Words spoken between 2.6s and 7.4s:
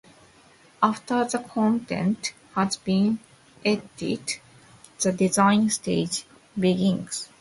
been edited, the design stage begins.